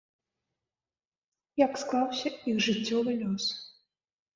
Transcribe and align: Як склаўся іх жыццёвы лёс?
Як 1.65 1.71
склаўся 1.85 2.27
іх 2.49 2.67
жыццёвы 2.69 3.11
лёс? 3.25 3.43